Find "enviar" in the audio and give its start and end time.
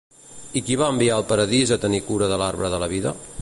0.93-1.19